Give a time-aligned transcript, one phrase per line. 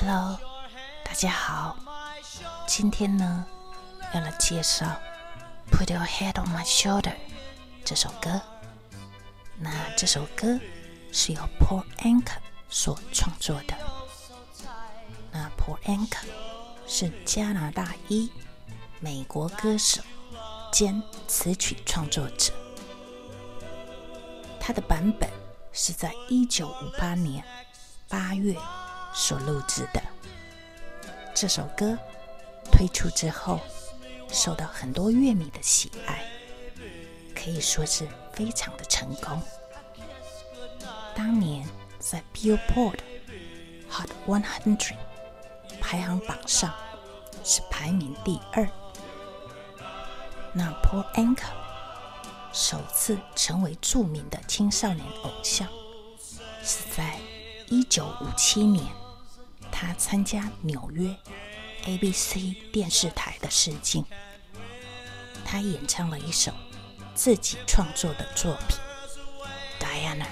[0.00, 0.38] Hello，
[1.04, 1.76] 大家好。
[2.68, 3.44] 今天呢，
[4.14, 4.86] 要来介绍
[5.72, 7.02] 《Put Your Head on My Shoulder》
[7.84, 8.40] 这首歌。
[9.58, 10.60] 那这首歌
[11.10, 12.36] 是由 Paul Anka
[12.68, 13.74] 所创作的。
[15.32, 16.22] 那 Paul Anka
[16.86, 18.30] 是加拿大裔
[19.00, 20.00] 美国歌手
[20.70, 22.52] 兼词曲创作者。
[24.60, 25.28] 他的版本
[25.72, 27.44] 是在一九五八年
[28.08, 28.56] 八月
[29.18, 30.00] 所录制的。
[31.34, 31.98] 这首歌
[32.70, 33.58] 推出之后，
[34.30, 36.24] 受到很多乐迷的喜爱，
[37.34, 39.42] 可以说是非常的成功。
[41.16, 41.68] 当年
[41.98, 43.00] 在 Billboard
[43.90, 44.94] Hot 100
[45.80, 46.72] 排行榜上
[47.42, 48.68] 是排名第二。
[50.52, 51.58] 那 Paul Anka。
[52.50, 55.68] 首次成为著名的青少年偶像，
[56.64, 57.20] 是在
[57.68, 58.84] 一九五七年，
[59.80, 61.14] 他参加纽约
[61.84, 62.34] ABC
[62.72, 64.04] 电视台的试镜，
[65.44, 66.52] 他演唱了一首
[67.14, 68.76] 自己创作的作品
[69.80, 70.24] 《Diana》。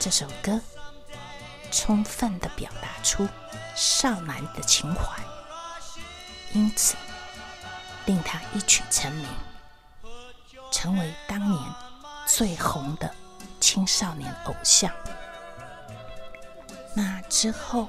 [0.00, 0.60] 这首歌
[1.70, 3.28] 充分的表达出
[3.76, 5.22] 少男的情怀，
[6.52, 6.96] 因此
[8.06, 9.28] 令他一曲成名。
[10.72, 11.62] 成为当年
[12.26, 13.14] 最红的
[13.60, 14.92] 青少年偶像。
[16.94, 17.88] 那之后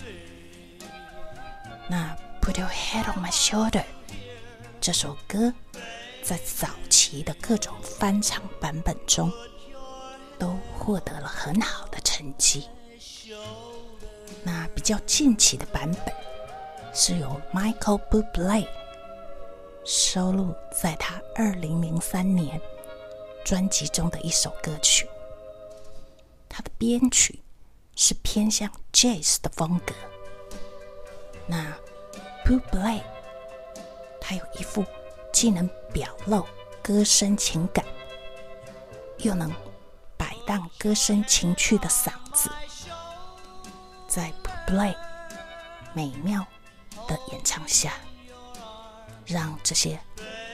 [1.91, 3.81] 那《Put Your Head on My Shoulder》
[4.79, 5.53] 这首歌，
[6.23, 9.29] 在早期的各种翻唱版本中，
[10.39, 12.69] 都获得了很好的成绩。
[14.41, 16.15] 那比较近期的版本，
[16.93, 18.65] 是由 Michael Bublé
[19.83, 22.61] 收录在他二零零三年。
[23.43, 25.09] 专辑中的一首歌曲，
[26.47, 27.41] 它的编曲
[27.97, 29.93] 是偏向 jazz 的风格。
[31.51, 31.65] 那
[32.45, 33.01] Bublé
[34.21, 34.85] 他有一副
[35.33, 36.47] 既能表露
[36.81, 37.83] 歌声情感，
[39.17, 39.51] 又能
[40.15, 42.49] 摆荡歌声情趣的嗓子，
[44.07, 44.95] 在 Bublé
[45.93, 46.47] 美妙
[47.05, 47.95] 的演唱下，
[49.25, 49.99] 让这些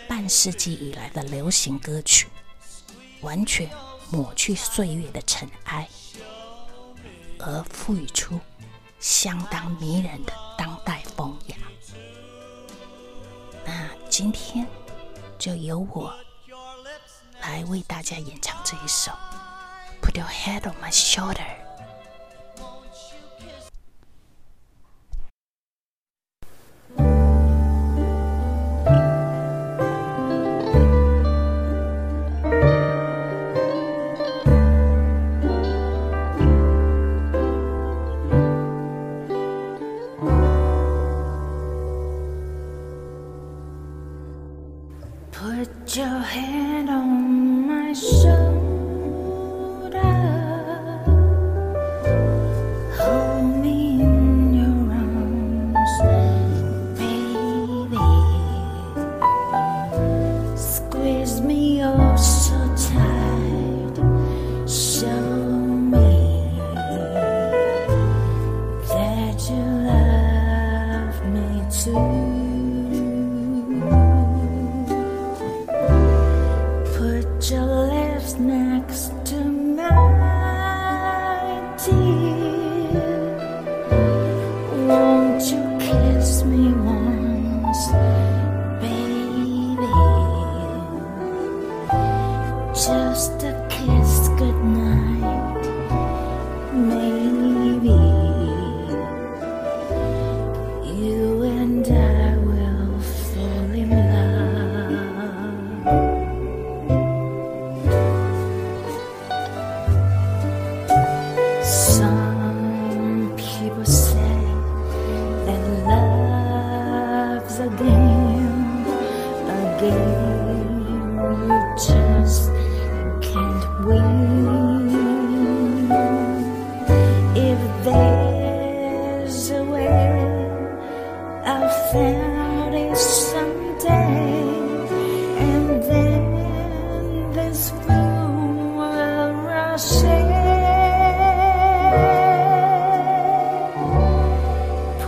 [0.09, 2.27] 半世纪以来的流行歌曲。
[3.21, 3.69] 完全
[4.11, 5.87] 抹去岁月的尘埃，
[7.37, 8.39] 而赋予出
[8.99, 11.55] 相当迷人的当代风雅。
[13.63, 14.65] 那今天
[15.37, 16.13] 就由我
[17.41, 19.11] 来为大家演唱这一首
[20.01, 21.35] 《Put Your Head on My Shoulder》。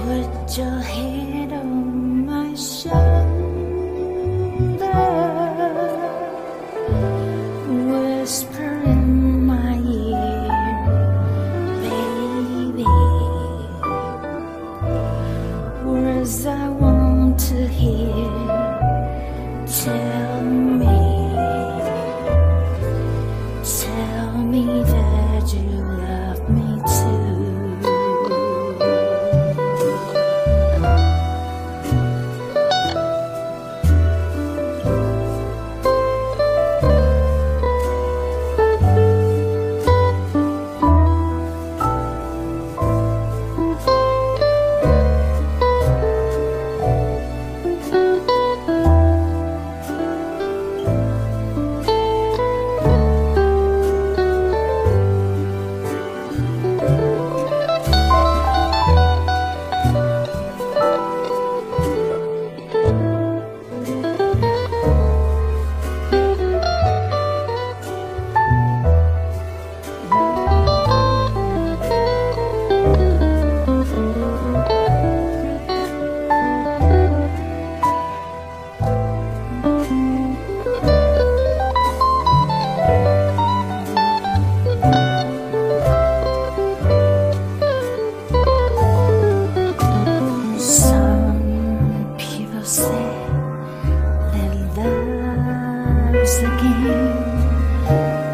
[0.10, 2.96] Head on my shoulder,
[7.88, 10.60] whisper in my ear,
[11.84, 12.86] baby,
[15.86, 17.99] words I want to hear.
[96.41, 98.29] again.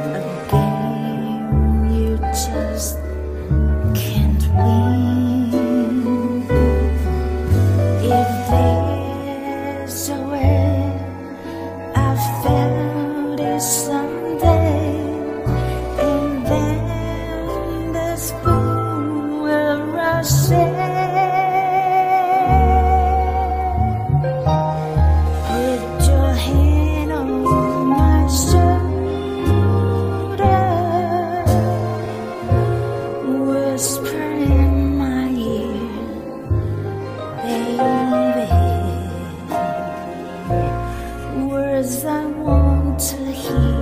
[42.98, 43.75] to hear.